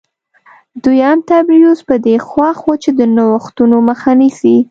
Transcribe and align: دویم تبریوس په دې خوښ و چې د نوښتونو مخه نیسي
دویم 0.83 1.17
تبریوس 1.29 1.79
په 1.89 1.95
دې 2.05 2.15
خوښ 2.27 2.57
و 2.67 2.71
چې 2.83 2.89
د 2.99 3.01
نوښتونو 3.17 3.77
مخه 3.89 4.11
نیسي 4.19 4.55